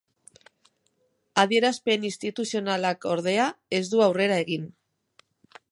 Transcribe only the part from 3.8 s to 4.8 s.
ez du aurrera egin.